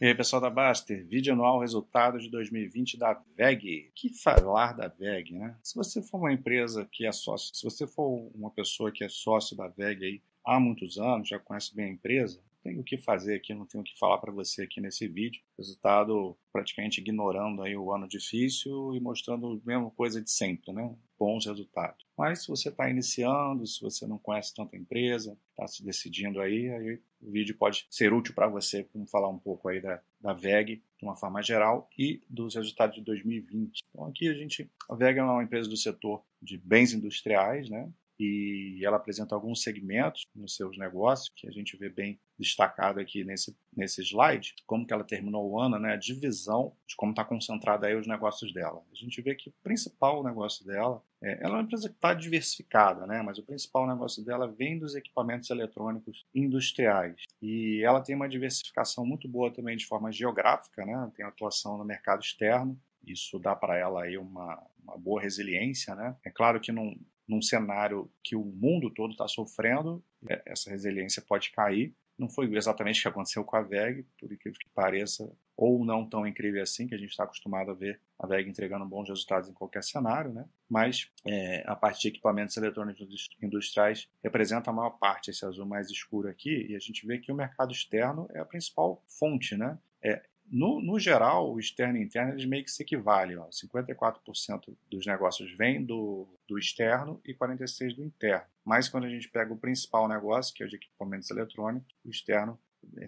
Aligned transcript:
E 0.00 0.06
aí, 0.06 0.14
pessoal 0.14 0.40
da 0.40 0.48
Baster, 0.48 1.04
vídeo 1.04 1.32
anual 1.32 1.58
resultado 1.58 2.20
de 2.20 2.30
2020 2.30 2.96
da 2.96 3.20
VEG. 3.36 3.90
Que 3.96 4.14
falar 4.14 4.72
da 4.72 4.86
VEG, 4.86 5.32
né? 5.32 5.56
Se 5.60 5.74
você 5.74 6.00
for 6.00 6.18
uma 6.18 6.32
empresa 6.32 6.88
que 6.92 7.04
é 7.04 7.10
sócio, 7.10 7.52
se 7.52 7.64
você 7.64 7.84
for 7.84 8.30
uma 8.32 8.48
pessoa 8.48 8.92
que 8.92 9.02
é 9.02 9.08
sócio 9.08 9.56
da 9.56 9.66
VEG 9.66 10.04
aí 10.04 10.22
há 10.46 10.60
muitos 10.60 10.98
anos, 10.98 11.28
já 11.28 11.40
conhece 11.40 11.74
bem 11.74 11.86
a 11.86 11.92
empresa, 11.92 12.40
tenho 12.62 12.80
o 12.80 12.84
que 12.84 12.96
fazer 12.96 13.34
aqui, 13.34 13.52
não 13.52 13.66
tenho 13.66 13.82
o 13.82 13.84
que 13.84 13.98
falar 13.98 14.18
para 14.18 14.30
você 14.30 14.62
aqui 14.62 14.80
nesse 14.80 15.08
vídeo. 15.08 15.42
Resultado 15.58 16.38
praticamente 16.52 17.00
ignorando 17.00 17.62
aí 17.62 17.76
o 17.76 17.92
ano 17.92 18.06
difícil 18.06 18.94
e 18.94 19.00
mostrando 19.00 19.60
a 19.60 19.66
mesma 19.68 19.90
coisa 19.90 20.22
de 20.22 20.30
sempre, 20.30 20.72
né? 20.72 20.94
Bons 21.18 21.46
resultados. 21.46 22.06
Mas 22.16 22.42
se 22.42 22.48
você 22.48 22.68
está 22.68 22.88
iniciando, 22.88 23.66
se 23.66 23.80
você 23.80 24.06
não 24.06 24.18
conhece 24.18 24.54
tanta 24.54 24.76
empresa, 24.76 25.36
está 25.50 25.66
se 25.66 25.84
decidindo 25.84 26.40
aí, 26.40 26.70
aí 26.70 27.00
o 27.20 27.30
vídeo 27.30 27.56
pode 27.56 27.86
ser 27.90 28.12
útil 28.12 28.34
para 28.34 28.46
você, 28.46 28.84
como 28.84 29.06
falar 29.06 29.28
um 29.28 29.38
pouco 29.38 29.68
aí 29.68 29.80
da, 29.80 30.00
da 30.20 30.32
VEG 30.32 30.82
de 30.98 31.04
uma 31.04 31.16
forma 31.16 31.42
geral 31.42 31.88
e 31.98 32.22
dos 32.28 32.54
resultados 32.54 32.96
de 32.96 33.02
2020. 33.02 33.80
Então 33.90 34.06
aqui 34.06 34.28
a 34.28 34.34
gente, 34.34 34.70
a 34.88 34.94
VEG 34.94 35.18
é 35.18 35.22
uma 35.22 35.42
empresa 35.42 35.68
do 35.68 35.76
setor 35.76 36.22
de 36.40 36.56
bens 36.56 36.92
industriais, 36.92 37.68
né? 37.68 37.90
E 38.18 38.80
ela 38.84 38.96
apresenta 38.96 39.34
alguns 39.34 39.62
segmentos 39.62 40.26
nos 40.34 40.56
seus 40.56 40.76
negócios 40.76 41.30
que 41.34 41.46
a 41.48 41.50
gente 41.50 41.76
vê 41.76 41.88
bem 41.88 42.18
destacado 42.38 43.00
aqui 43.00 43.24
nesse, 43.24 43.56
nesse 43.76 44.02
slide, 44.02 44.54
como 44.66 44.86
que 44.86 44.92
ela 44.92 45.04
terminou 45.04 45.50
o 45.50 45.60
ano, 45.60 45.78
né, 45.78 45.94
a 45.94 45.96
divisão 45.96 46.72
de 46.86 46.94
como 46.96 47.10
está 47.10 47.24
concentrada 47.24 47.86
aí 47.86 47.96
os 47.96 48.06
negócios 48.06 48.52
dela. 48.52 48.82
A 48.92 48.94
gente 48.94 49.20
vê 49.20 49.34
que 49.34 49.48
o 49.48 49.54
principal 49.62 50.22
negócio 50.22 50.64
dela, 50.64 51.02
é, 51.22 51.44
ela 51.44 51.54
é 51.54 51.56
uma 51.58 51.62
empresa 51.62 51.88
que 51.88 51.96
está 51.96 52.14
diversificada, 52.14 53.06
né, 53.06 53.22
mas 53.22 53.38
o 53.38 53.42
principal 53.42 53.86
negócio 53.86 54.24
dela 54.24 54.46
vem 54.46 54.78
dos 54.78 54.94
equipamentos 54.94 55.50
eletrônicos 55.50 56.24
industriais 56.34 57.24
e 57.42 57.82
ela 57.84 58.00
tem 58.00 58.14
uma 58.14 58.28
diversificação 58.28 59.04
muito 59.04 59.28
boa 59.28 59.52
também 59.52 59.76
de 59.76 59.86
forma 59.86 60.12
geográfica, 60.12 60.84
né, 60.86 61.10
tem 61.16 61.24
atuação 61.24 61.76
no 61.76 61.84
mercado 61.84 62.22
externo, 62.22 62.78
isso 63.06 63.38
dá 63.38 63.54
para 63.56 63.76
ela 63.76 64.04
aí 64.04 64.18
uma, 64.18 64.62
uma 64.82 64.96
boa 64.96 65.20
resiliência, 65.20 65.94
né? 65.94 66.16
É 66.24 66.30
claro 66.30 66.60
que 66.60 66.72
não, 66.72 66.94
num 67.28 67.42
cenário 67.42 68.10
que 68.24 68.34
o 68.34 68.44
mundo 68.44 68.90
todo 68.90 69.12
está 69.12 69.28
sofrendo, 69.28 70.02
é, 70.28 70.42
essa 70.46 70.70
resiliência 70.70 71.22
pode 71.22 71.50
cair. 71.52 71.94
Não 72.18 72.28
foi 72.28 72.52
exatamente 72.56 72.98
o 72.98 73.02
que 73.02 73.08
aconteceu 73.08 73.44
com 73.44 73.56
a 73.56 73.62
VEG, 73.62 74.04
por 74.18 74.32
incrível 74.32 74.58
que 74.58 74.68
pareça, 74.70 75.30
ou 75.56 75.84
não 75.84 76.08
tão 76.08 76.26
incrível 76.26 76.62
assim, 76.62 76.88
que 76.88 76.94
a 76.94 76.98
gente 76.98 77.10
está 77.10 77.22
acostumado 77.22 77.70
a 77.70 77.74
ver 77.74 78.00
a 78.18 78.26
VEG 78.26 78.48
entregando 78.48 78.84
bons 78.86 79.08
resultados 79.08 79.48
em 79.48 79.52
qualquer 79.52 79.84
cenário, 79.84 80.32
né? 80.32 80.44
mas 80.68 81.10
é, 81.24 81.62
a 81.66 81.76
parte 81.76 82.02
de 82.02 82.08
equipamentos 82.08 82.56
eletrônicos 82.56 83.28
industriais 83.40 84.08
representa 84.22 84.70
a 84.70 84.72
maior 84.72 84.98
parte, 84.98 85.30
esse 85.30 85.44
azul 85.44 85.66
mais 85.66 85.90
escuro 85.90 86.28
aqui, 86.28 86.66
e 86.68 86.74
a 86.74 86.80
gente 86.80 87.06
vê 87.06 87.18
que 87.18 87.30
o 87.30 87.36
mercado 87.36 87.70
externo 87.70 88.28
é 88.32 88.40
a 88.40 88.44
principal 88.44 89.04
fonte. 89.06 89.56
Né? 89.56 89.78
É, 90.02 90.22
no, 90.50 90.80
no, 90.80 90.98
geral, 90.98 91.52
o 91.52 91.58
externo 91.58 91.98
e 91.98 92.02
interno 92.02 92.32
eles 92.32 92.44
meio 92.44 92.64
que 92.64 92.70
se 92.70 92.82
equivalem. 92.82 93.36
Ó. 93.36 93.48
54% 93.48 94.76
dos 94.90 95.06
negócios 95.06 95.50
vêm 95.56 95.84
do, 95.84 96.26
do 96.46 96.58
externo 96.58 97.20
e 97.24 97.34
46% 97.34 97.96
do 97.96 98.04
interno. 98.04 98.46
Mas 98.64 98.88
quando 98.88 99.04
a 99.04 99.10
gente 99.10 99.28
pega 99.28 99.52
o 99.52 99.58
principal 99.58 100.08
negócio, 100.08 100.54
que 100.54 100.62
é 100.62 100.66
o 100.66 100.68
de 100.68 100.76
equipamentos 100.76 101.30
eletrônicos, 101.30 101.94
o 102.04 102.10
externo 102.10 102.58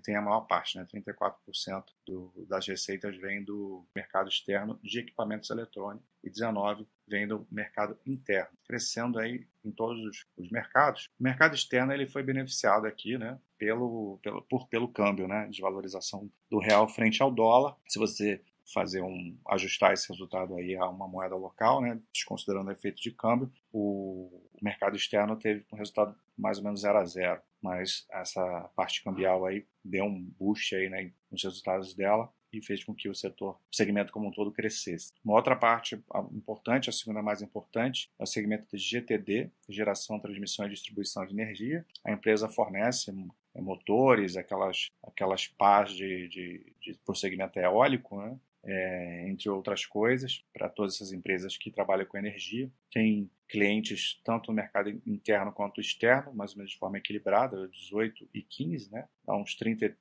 tem 0.02 0.16
a 0.16 0.22
maior 0.22 0.42
parte, 0.42 0.76
né? 0.76 0.86
34% 0.92 1.84
do, 2.06 2.32
das 2.48 2.66
receitas 2.66 3.16
vem 3.16 3.42
do 3.42 3.86
mercado 3.94 4.28
externo 4.28 4.78
de 4.82 4.98
equipamentos 4.98 5.50
eletrônicos 5.50 6.06
e 6.22 6.30
19% 6.30 6.86
vem 7.06 7.26
do 7.26 7.46
mercado 7.50 7.98
interno, 8.06 8.56
crescendo 8.64 9.18
aí 9.18 9.46
em 9.64 9.70
todos 9.70 10.00
os, 10.04 10.24
os, 10.36 10.50
mercados. 10.50 11.08
O 11.18 11.22
mercado 11.22 11.54
externo 11.54 11.92
ele 11.92 12.06
foi 12.06 12.22
beneficiado 12.22 12.86
aqui, 12.86 13.18
né, 13.18 13.38
pelo, 13.60 14.18
pelo, 14.22 14.40
por, 14.42 14.66
pelo 14.68 14.88
câmbio, 14.88 15.28
né, 15.28 15.46
desvalorização 15.50 16.30
do 16.50 16.58
real 16.58 16.88
frente 16.88 17.22
ao 17.22 17.30
dólar. 17.30 17.76
Se 17.86 17.98
você 17.98 18.40
fazer 18.72 19.02
um 19.02 19.36
ajustar 19.48 19.92
esse 19.92 20.08
resultado 20.08 20.56
aí 20.56 20.74
a 20.76 20.88
uma 20.88 21.06
moeda 21.06 21.36
local, 21.36 21.82
né, 21.82 22.00
desconsiderando 22.10 22.70
o 22.70 22.72
efeito 22.72 23.02
de 23.02 23.10
câmbio, 23.10 23.52
o 23.70 24.48
mercado 24.62 24.96
externo 24.96 25.36
teve 25.36 25.66
um 25.70 25.76
resultado 25.76 26.16
mais 26.38 26.56
ou 26.56 26.64
menos 26.64 26.80
0 26.80 26.98
a 26.98 27.04
0, 27.04 27.42
mas 27.60 28.06
essa 28.10 28.70
parte 28.74 29.04
cambial 29.04 29.44
aí 29.44 29.66
deu 29.84 30.06
um 30.06 30.22
boost 30.38 30.74
aí 30.74 30.88
né, 30.88 31.12
nos 31.30 31.44
resultados 31.44 31.94
dela 31.94 32.32
e 32.52 32.64
fez 32.64 32.82
com 32.82 32.94
que 32.94 33.08
o 33.08 33.14
setor, 33.14 33.52
o 33.70 33.76
segmento 33.76 34.12
como 34.12 34.28
um 34.28 34.32
todo 34.32 34.50
crescesse. 34.50 35.12
Uma 35.24 35.34
outra 35.34 35.54
parte 35.54 36.02
importante, 36.32 36.90
a 36.90 36.92
segunda 36.92 37.22
mais 37.22 37.42
importante, 37.42 38.10
é 38.18 38.22
o 38.22 38.26
segmento 38.26 38.66
de 38.74 38.82
GTD, 38.82 39.50
geração, 39.68 40.18
transmissão 40.18 40.66
e 40.66 40.70
distribuição 40.70 41.24
de 41.24 41.32
energia. 41.32 41.84
A 42.04 42.12
empresa 42.12 42.48
fornece 42.48 43.12
motores, 43.56 44.36
aquelas, 44.36 44.90
aquelas 45.02 45.46
pás 45.48 45.90
de, 45.90 46.28
de, 46.28 46.72
de, 46.80 46.98
para 47.04 47.12
o 47.12 47.16
segmento 47.16 47.58
eólico, 47.58 48.20
né? 48.20 48.38
é, 48.62 49.28
entre 49.28 49.48
outras 49.48 49.86
coisas, 49.86 50.44
para 50.52 50.68
todas 50.68 50.94
essas 50.94 51.12
empresas 51.12 51.56
que 51.56 51.70
trabalham 51.70 52.06
com 52.06 52.18
energia. 52.18 52.70
Tem 52.92 53.30
clientes 53.48 54.20
tanto 54.24 54.50
no 54.50 54.56
mercado 54.56 54.90
interno 55.06 55.52
quanto 55.52 55.80
externo, 55.80 56.32
mais 56.32 56.52
ou 56.52 56.58
menos 56.58 56.72
de 56.72 56.78
forma 56.78 56.98
equilibrada, 56.98 57.68
18 57.68 58.28
e 58.32 58.42
15, 58.42 58.92
né? 58.92 59.08
Dá 59.24 59.34
uns 59.34 59.56
33% 59.56 59.94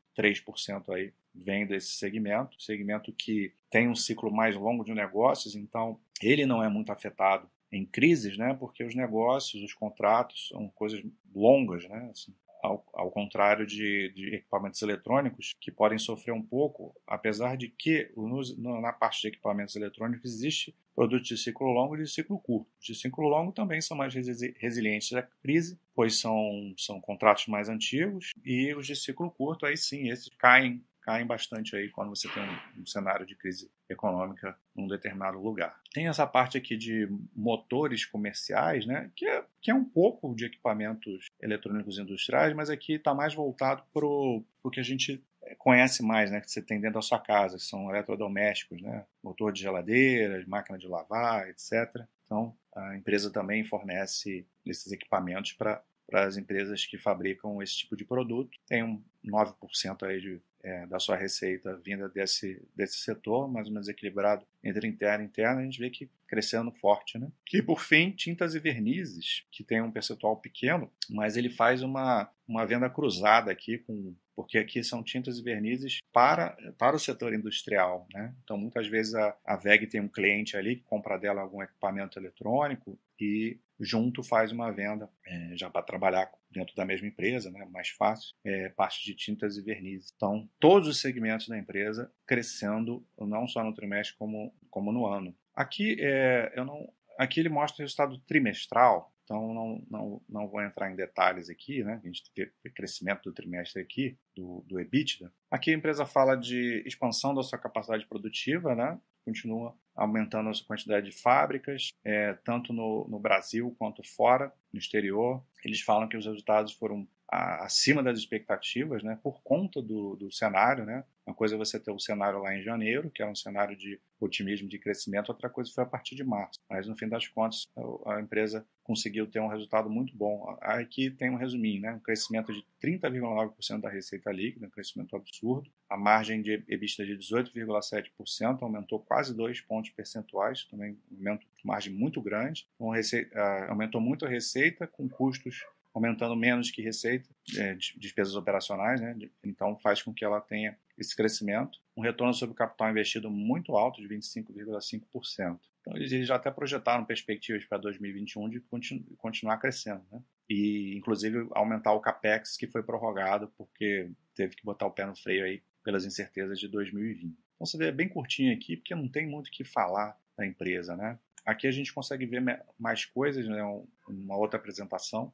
aí 0.94 1.14
vem 1.34 1.66
desse 1.66 1.94
segmento, 1.94 2.62
segmento 2.62 3.14
que 3.14 3.54
tem 3.70 3.88
um 3.88 3.96
ciclo 3.96 4.32
mais 4.32 4.56
longo 4.56 4.84
de 4.84 4.94
negócios, 4.94 5.56
então 5.56 6.00
ele 6.22 6.46
não 6.46 6.64
é 6.64 6.68
muito 6.68 6.92
afetado 6.92 7.50
em 7.72 7.86
crises, 7.86 8.38
né? 8.38 8.54
Porque 8.54 8.84
os 8.84 8.96
negócios, 8.96 9.64
os 9.64 9.74
contratos 9.74 10.50
são 10.50 10.68
coisas 10.70 11.02
longas, 11.34 11.88
né? 11.88 12.10
Assim, 12.12 12.34
ao, 12.62 12.86
ao 12.94 13.12
contrário 13.12 13.66
de, 13.66 14.12
de, 14.14 14.36
equipamentos 14.36 14.82
eletrônicos, 14.82 15.54
que 15.60 15.72
podem 15.72 15.98
sofrer 15.98 16.34
um 16.34 16.42
pouco, 16.42 16.96
apesar 17.08 17.56
de 17.56 17.70
que 17.70 18.12
na 18.58 18.94
parte 18.94 19.22
de 19.22 19.28
equipamentos 19.30 19.76
eletrônicos 19.76 20.34
existe 20.34 20.76
produtos 20.96 21.28
de 21.28 21.38
ciclo 21.38 21.72
longo 21.72 21.96
e 21.96 22.04
de 22.04 22.10
ciclo 22.10 22.38
curto. 22.40 22.70
Os 22.80 22.86
de 22.86 22.96
ciclo 22.96 23.28
longo 23.28 23.54
também 23.54 23.80
são 23.80 23.96
mais 23.96 24.14
resi 24.14 24.54
resilientes 24.58 25.14
à 25.14 25.22
crise, 25.22 25.80
pois 25.96 26.20
são, 26.20 26.74
são 26.78 27.00
contratos 27.00 27.48
mais 27.48 27.70
antigos, 27.70 28.32
e 28.44 28.74
os 28.76 28.86
de 28.86 28.96
ciclo 28.96 29.32
curto, 29.32 29.66
aí 29.66 29.78
sim, 29.78 30.10
esses 30.10 30.30
caem 30.38 30.84
caem 31.10 31.26
bastante 31.26 31.76
aí 31.76 31.90
quando 31.90 32.10
você 32.10 32.30
tem 32.30 32.44
um, 32.44 32.82
um, 32.82 32.86
cenário 32.86 33.26
de 33.26 33.36
crise 33.36 33.72
econômica 33.90 34.56
num 34.76 34.88
determinado 34.88 35.40
lugar. 35.40 35.76
Tem 35.92 36.08
essa 36.08 36.28
parte 36.28 36.56
aqui 36.56 36.78
de 36.78 37.10
motores 37.36 38.06
comerciais, 38.06 38.86
né, 38.86 39.10
que 39.16 39.26
é, 39.26 39.44
que 39.60 39.72
é 39.72 39.74
um 39.74 39.84
pouco 39.84 40.36
de 40.36 40.46
equipamentos 40.46 41.26
eletrônicos 41.42 41.98
industriais, 41.98 42.54
mas 42.54 42.70
aqui 42.70 42.94
está 42.94 43.16
mais 43.16 43.34
voltado 43.34 43.82
para 43.92 44.06
o 44.06 44.44
que 44.72 44.80
a 44.80 44.84
gente 44.84 45.24
conhece 45.58 46.04
mais, 46.04 46.30
né, 46.30 46.42
que 46.42 46.52
você 46.52 46.62
tem 46.62 46.80
dentro 46.80 47.00
da 47.00 47.02
sua 47.02 47.20
casa, 47.20 47.58
que 47.58 47.64
são 47.64 47.90
eletrodomésticos, 47.90 48.80
né, 48.80 49.04
motor 49.24 49.52
de 49.52 49.62
geladeira, 49.62 50.44
máquina 50.48 50.78
de 50.78 50.88
lavar, 50.88 51.50
etc. 51.50 52.06
Então, 52.24 52.56
a 52.76 52.96
empresa 52.96 53.32
também 53.32 53.66
fornece 53.66 54.46
esses 54.64 54.92
equipamentos 54.92 55.54
para 55.54 55.82
para 56.10 56.26
as 56.26 56.38
empresas 56.38 56.88
que 56.88 56.98
fabricam 56.98 57.62
esse 57.62 57.78
tipo 57.78 57.96
de 57.96 58.04
produto. 58.04 58.58
Tem 58.66 58.84
um 58.84 59.00
9% 59.24 60.04
aí 60.04 60.20
de 60.20 60.42
é, 60.64 60.86
da 60.88 61.00
sua 61.00 61.16
receita 61.16 61.76
vinda 61.78 62.10
desse, 62.10 62.62
desse 62.76 62.98
setor, 62.98 63.48
mais 63.48 63.68
ou 63.68 63.74
menos 63.74 63.88
equilibrado 63.88 64.46
entre 64.64 64.88
interno 64.88 65.24
e 65.24 65.28
interno, 65.28 65.62
a 65.62 65.64
gente 65.64 65.80
vê 65.80 65.90
que 65.90 66.10
crescendo 66.28 66.72
forte. 66.72 67.18
Né? 67.18 67.30
Que, 67.46 67.62
por 67.62 67.82
fim, 67.82 68.12
tintas 68.12 68.56
e 68.56 68.60
vernizes, 68.60 69.46
que 69.52 69.64
tem 69.64 69.82
um 69.82 69.92
percentual 69.92 70.38
pequeno, 70.38 70.92
mas 71.10 71.38
ele 71.38 71.50
faz 71.50 71.82
uma, 71.82 72.30
uma 72.48 72.66
venda 72.66 72.90
cruzada 72.90 73.52
aqui 73.52 73.80
com 73.80 74.16
porque 74.36 74.58
aqui 74.58 74.82
são 74.82 75.04
tintas 75.04 75.38
e 75.38 75.44
vernizes 75.44 76.00
para, 76.14 76.56
para 76.78 76.96
o 76.96 77.00
setor 77.00 77.34
industrial. 77.34 78.08
Né? 78.14 78.34
Então, 78.42 78.58
muitas 78.58 78.88
vezes 78.88 79.14
a, 79.14 79.36
a 79.46 79.58
VEG 79.58 79.86
tem 79.86 80.00
um 80.00 80.08
cliente 80.08 80.56
ali 80.56 80.78
que 80.78 80.84
compra 80.84 81.18
dela 81.18 81.42
algum 81.42 81.62
equipamento 81.62 82.18
eletrônico 82.18 82.98
e 83.20 83.60
junto 83.80 84.22
faz 84.24 84.52
uma 84.52 84.72
venda 84.72 85.10
é, 85.26 85.56
já 85.56 85.70
para 85.70 85.84
trabalhar 85.84 86.30
dentro 86.52 86.76
da 86.76 86.86
mesma 86.86 87.08
empresa, 87.08 87.50
né, 87.52 87.66
mais 87.72 87.90
fácil, 87.90 88.36
é, 88.44 88.70
parte 88.70 89.06
de 89.06 89.16
tintas 89.16 89.58
e 89.58 89.62
vernizes. 89.62 90.12
Então, 90.16 90.50
todos 90.60 90.88
os 90.88 91.00
segmentos 91.00 91.48
da 91.48 91.58
empresa 91.58 92.12
crescendo, 92.28 93.06
não 93.18 93.48
só 93.48 93.64
no 93.64 93.74
trimestre 93.74 94.18
como, 94.18 94.54
como 94.70 94.92
no 94.92 95.06
ano. 95.06 95.36
Aqui, 95.56 95.98
é, 96.00 96.52
eu 96.56 96.66
não, 96.66 96.92
aqui 97.18 97.40
ele 97.40 97.50
mostra 97.50 97.82
o 97.82 97.86
resultado 97.86 98.18
trimestral, 98.20 99.14
então 99.30 99.54
não, 99.54 99.86
não, 99.90 100.22
não 100.28 100.48
vou 100.48 100.62
entrar 100.62 100.92
em 100.92 100.96
detalhes 100.96 101.52
aqui, 101.52 101.84
né? 101.84 102.02
A 102.04 102.08
gente 102.08 102.24
teve 102.34 102.52
crescimento 102.74 103.30
do 103.30 103.34
trimestre 103.34 103.80
aqui, 103.80 104.18
do, 104.36 104.66
do 104.68 104.80
EBITDA. 104.80 105.32
Aqui 105.52 105.70
a 105.70 105.76
empresa 105.76 106.04
fala 106.04 106.36
de 106.36 106.82
expansão 106.84 107.36
da 107.36 107.44
sua 107.44 107.60
capacidade 107.60 108.08
produtiva, 108.08 108.74
né? 108.74 109.00
Continua 109.26 109.76
aumentando 109.96 110.50
a 110.50 110.54
sua 110.54 110.66
quantidade 110.66 111.10
de 111.10 111.22
fábricas, 111.22 111.92
é, 112.04 112.34
tanto 112.46 112.72
no, 112.72 113.08
no 113.10 113.20
Brasil 113.20 113.76
quanto 113.78 114.02
fora, 114.04 114.54
no 114.72 114.80
exterior. 114.80 115.44
Eles 115.64 115.82
falam 115.82 116.08
que 116.08 116.18
os 116.18 116.26
resultados 116.26 116.74
foram 116.74 117.08
acima 117.32 118.02
das 118.02 118.18
expectativas, 118.18 119.04
né, 119.04 119.18
por 119.22 119.42
conta 119.44 119.82
do, 119.82 120.16
do 120.16 120.32
cenário, 120.32 120.86
né, 120.86 121.04
Uma 121.30 121.36
coisa 121.36 121.54
é 121.54 121.58
você 121.58 121.80
ter 121.80 121.92
um 121.92 122.00
cenário 122.00 122.40
lá 122.40 122.56
em 122.56 122.64
janeiro, 122.64 123.12
que 123.12 123.22
era 123.22 123.30
um 123.30 123.36
cenário 123.36 123.78
de 123.78 124.00
otimismo 124.20 124.68
de 124.68 124.80
crescimento, 124.80 125.30
outra 125.30 125.48
coisa 125.48 125.72
foi 125.72 125.84
a 125.84 125.88
partir 125.88 126.16
de 126.16 126.24
março. 126.24 126.60
Mas 126.68 126.88
no 126.88 126.96
fim 126.96 127.08
das 127.08 127.28
contas, 127.28 127.68
a 128.08 128.20
empresa 128.20 128.66
conseguiu 128.84 129.28
ter 129.28 129.40
um 129.40 129.48
resultado 129.48 129.90
muito 129.90 130.16
bom. 130.18 130.58
Aqui 130.60 131.12
tem 131.12 131.30
um 131.30 131.36
resuminho, 131.36 131.84
né? 131.84 131.94
Um 131.94 132.00
crescimento 132.00 132.52
de 132.52 132.66
30,9% 132.84 133.80
da 133.80 133.90
receita 133.90 134.32
líquida, 134.32 134.66
um 134.66 134.72
crescimento 134.72 135.16
absurdo. 135.16 135.70
A 135.88 135.96
margem 135.96 136.42
de 136.42 136.64
EBITDA 136.68 137.06
de 137.06 137.16
18,7%, 137.18 138.64
aumentou 138.64 139.00
quase 139.00 139.36
dois 139.36 139.62
pontos 139.62 139.92
percentuais, 139.92 140.64
também 140.66 140.98
um 141.12 141.18
aumento 141.18 141.46
de 141.56 141.66
margem 141.66 141.94
muito 141.94 142.20
grande. 142.20 142.68
Então, 142.76 142.90
receita, 142.90 143.40
aumentou 143.68 144.02
muito 144.02 144.26
a 144.26 144.30
receita 144.30 144.88
com 144.88 145.08
custos 145.08 145.64
aumentando 145.94 146.36
menos 146.36 146.72
que 146.72 146.82
receita, 146.82 147.30
é, 147.58 147.76
despesas 147.76 148.36
operacionais, 148.36 149.02
né? 149.02 149.18
então 149.44 149.78
faz 149.80 150.02
com 150.02 150.14
que 150.14 150.24
ela 150.24 150.40
tenha 150.40 150.78
esse 150.98 151.16
crescimento, 151.16 151.80
um 151.96 152.02
retorno 152.02 152.34
sobre 152.34 152.54
o 152.54 152.56
capital 152.56 152.92
investido 152.92 153.30
muito 153.30 153.76
alto, 153.76 154.02
de 154.02 154.08
25,5%. 154.08 155.60
Então, 155.82 155.96
eles 155.96 156.28
já 156.28 156.36
até 156.36 156.52
projetaram 156.52 157.06
perspectivas 157.06 157.66
para 157.66 157.78
2021 157.78 158.50
de 158.50 158.60
continu 158.60 159.04
continuar 159.18 159.58
crescendo, 159.58 160.04
né? 160.12 160.22
E, 160.50 160.98
inclusive, 160.98 161.48
aumentar 161.52 161.94
o 161.94 162.02
capex 162.02 162.58
que 162.58 162.68
foi 162.68 162.84
prorrogado 162.84 163.52
porque 163.58 164.12
teve 164.36 164.56
que 164.56 164.64
botar 164.64 164.88
o 164.88 164.92
pé 164.92 165.06
no 165.06 165.16
freio 165.16 165.46
aí 165.46 165.62
pelas 165.84 166.06
incertezas 166.06 166.60
de 166.60 166.68
2020. 166.68 167.24
Então, 167.24 167.66
você 167.66 167.78
vê 167.78 167.92
bem 167.92 168.10
curtinho 168.10 168.54
aqui, 168.54 168.78
porque 168.78 168.94
não 168.94 169.08
tem 169.08 169.26
muito 169.26 169.48
o 169.48 169.52
que 169.52 169.64
falar 169.64 170.18
da 170.38 170.46
empresa, 170.46 170.96
né? 170.96 171.18
Aqui 171.46 171.68
a 171.68 171.72
gente 171.72 171.94
consegue 171.94 172.26
ver 172.26 172.44
mais 172.78 173.06
coisas, 173.06 173.48
né? 173.48 173.62
uma 174.08 174.38
outra 174.38 174.60
apresentação. 174.60 175.34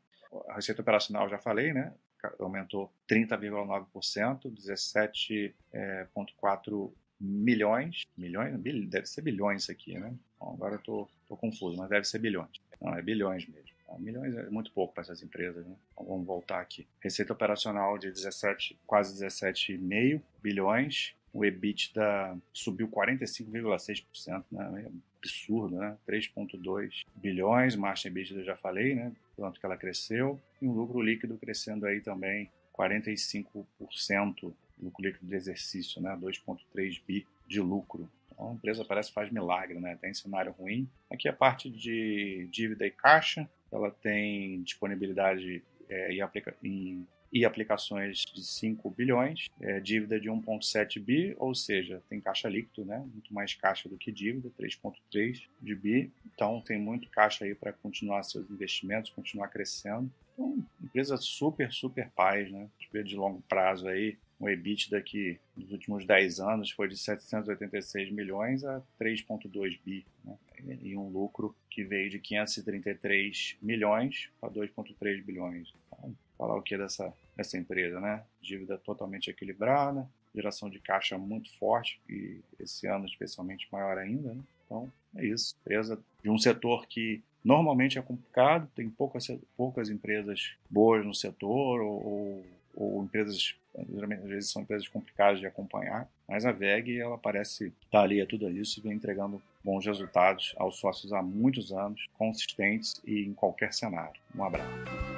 A 0.49 0.55
receita 0.55 0.81
operacional 0.81 1.29
já 1.29 1.37
falei, 1.37 1.73
né? 1.73 1.93
aumentou 2.39 2.91
30,9%, 3.09 4.51
17,4 4.51 6.91
milhões, 7.19 8.03
milhões, 8.17 8.57
deve 8.89 9.05
ser 9.05 9.21
bilhões 9.21 9.63
isso 9.63 9.71
aqui, 9.71 9.97
né? 9.97 10.13
Bom, 10.39 10.53
agora 10.53 10.75
eu 10.75 10.79
tô, 10.79 11.07
tô, 11.27 11.35
confuso, 11.37 11.77
mas 11.77 11.89
deve 11.89 12.05
ser 12.05 12.19
bilhões. 12.19 12.61
Não, 12.81 12.95
é 12.95 13.01
bilhões 13.01 13.47
mesmo. 13.47 13.75
Ah, 13.87 13.97
milhões 13.97 14.35
é 14.35 14.49
muito 14.49 14.71
pouco 14.71 14.93
para 14.93 15.03
essas 15.03 15.23
empresas, 15.23 15.65
né? 15.65 15.75
Então, 15.93 16.05
vamos 16.05 16.25
voltar 16.25 16.59
aqui. 16.59 16.85
Receita 16.99 17.31
operacional 17.33 17.97
de 17.97 18.11
17, 18.11 18.77
quase 18.85 19.23
17,5 19.23 20.21
bilhões. 20.41 21.15
O 21.31 21.45
EBITDA 21.45 22.37
subiu 22.53 22.87
45,6%, 22.87 24.43
né? 24.51 24.91
Absurdo, 25.25 25.77
né? 25.77 25.97
3,2 26.07 27.03
bilhões. 27.15 27.75
Margem 27.75 28.11
EBITDA 28.11 28.41
eu 28.41 28.45
já 28.45 28.55
falei, 28.55 28.95
né? 28.95 29.11
Quanto 29.35 29.59
que 29.59 29.65
ela 29.65 29.77
cresceu. 29.77 30.39
E 30.61 30.67
um 30.67 30.71
lucro 30.71 31.01
líquido 31.01 31.37
crescendo 31.37 31.85
aí 31.85 31.99
também 32.01 32.49
45% 32.77 34.53
lucro 34.81 35.03
líquido 35.03 35.25
de 35.25 35.35
exercício, 35.35 36.01
né? 36.01 36.17
2,3 36.21 37.01
bi 37.05 37.25
de 37.47 37.59
lucro. 37.59 38.09
Então, 38.31 38.51
a 38.51 38.53
empresa 38.53 38.83
parece 38.83 39.09
que 39.09 39.15
faz 39.15 39.31
milagre, 39.31 39.79
né? 39.79 39.97
Tem 40.01 40.13
cenário 40.13 40.51
ruim. 40.51 40.87
Aqui 41.09 41.27
a 41.27 41.33
parte 41.33 41.69
de 41.69 42.47
dívida 42.51 42.85
e 42.85 42.91
caixa, 42.91 43.49
ela 43.71 43.89
tem 43.89 44.61
disponibilidade 44.61 45.63
é, 45.89 46.13
e, 46.13 46.21
aplica 46.21 46.55
em, 46.63 47.07
e 47.35 47.43
aplicações 47.43 48.23
de 48.33 48.41
5 48.41 48.89
bilhões, 48.91 49.49
é, 49.59 49.81
dívida 49.81 50.17
de 50.17 50.29
1,7 50.29 51.01
bi, 51.01 51.35
ou 51.37 51.53
seja, 51.53 52.01
tem 52.07 52.21
caixa 52.21 52.47
líquido, 52.47 52.85
né? 52.85 52.97
Muito 53.11 53.33
mais 53.33 53.53
caixa 53.53 53.89
do 53.89 53.97
que 53.97 54.09
dívida, 54.09 54.49
3,3 54.57 55.41
de 55.61 55.75
bi. 55.75 56.09
Então 56.33 56.61
tem 56.61 56.79
muito 56.79 57.09
caixa 57.09 57.43
aí 57.43 57.53
para 57.53 57.73
continuar 57.73 58.23
seus 58.23 58.49
investimentos, 58.49 59.11
continuar 59.11 59.49
crescendo. 59.49 60.09
Então, 60.33 60.65
empresa 60.81 61.17
super, 61.17 61.73
super 61.73 62.09
paz, 62.11 62.49
né? 62.49 62.69
De 63.03 63.17
longo 63.17 63.41
prazo 63.49 63.89
aí, 63.89 64.17
um 64.39 64.47
EBITDA 64.47 65.01
que 65.01 65.37
nos 65.57 65.73
últimos 65.73 66.05
10 66.05 66.39
anos 66.39 66.71
foi 66.71 66.87
de 66.87 66.97
786 66.97 68.11
milhões 68.11 68.63
a 68.63 68.81
3,2 68.97 69.77
bi, 69.83 70.05
né? 70.23 70.37
e 70.81 70.95
um 70.95 71.09
lucro 71.09 71.53
que 71.69 71.83
veio 71.83 72.09
de 72.09 72.19
533 72.19 73.57
milhões 73.61 74.29
a 74.41 74.49
2,3 74.49 75.21
bilhões. 75.21 75.73
Então, 75.87 76.15
falar 76.37 76.55
o 76.55 76.61
que 76.61 76.77
dessa, 76.77 77.13
dessa 77.35 77.57
empresa, 77.57 77.99
né? 77.99 78.23
Dívida 78.41 78.77
totalmente 78.77 79.29
equilibrada, 79.29 80.07
geração 80.33 80.69
de 80.69 80.79
caixa 80.79 81.17
muito 81.17 81.51
forte 81.57 81.99
e 82.09 82.39
esse 82.59 82.87
ano 82.87 83.05
especialmente 83.05 83.67
maior 83.71 83.97
ainda. 83.97 84.33
Né? 84.33 84.41
Então, 84.65 84.91
é 85.15 85.25
isso. 85.25 85.55
Empresa 85.61 85.99
de 86.23 86.29
um 86.29 86.37
setor 86.37 86.87
que 86.87 87.21
normalmente 87.43 87.97
é 87.97 88.01
complicado, 88.01 88.69
tem 88.75 88.89
poucas, 88.89 89.27
poucas 89.55 89.89
empresas 89.89 90.55
boas 90.69 91.05
no 91.05 91.13
setor 91.13 91.81
ou, 91.81 92.05
ou, 92.05 92.45
ou 92.75 93.03
empresas 93.03 93.55
Geralmente, 93.93 94.21
às 94.23 94.29
vezes 94.29 94.51
são 94.51 94.61
empresas 94.61 94.87
complicadas 94.87 95.39
de 95.39 95.45
acompanhar, 95.45 96.07
mas 96.27 96.45
a 96.45 96.51
VEG 96.51 96.99
ela 96.99 97.17
parece 97.17 97.73
estar 97.83 98.01
ali 98.01 98.21
a 98.21 98.25
tudo 98.25 98.49
isso 98.49 98.79
e 98.79 98.83
vem 98.83 98.93
entregando 98.93 99.41
bons 99.63 99.85
resultados 99.85 100.53
aos 100.57 100.77
sócios 100.77 101.11
há 101.11 101.21
muitos 101.21 101.71
anos, 101.71 102.07
consistentes 102.17 103.01
e 103.05 103.25
em 103.25 103.33
qualquer 103.33 103.73
cenário. 103.73 104.19
Um 104.35 104.43
abraço. 104.43 105.14